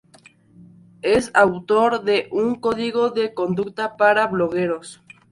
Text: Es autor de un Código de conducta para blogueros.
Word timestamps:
Es 1.03 1.29
autor 1.35 2.03
de 2.03 2.27
un 2.31 2.55
Código 2.55 3.11
de 3.11 3.35
conducta 3.35 3.97
para 3.97 4.25
blogueros. 4.25 5.03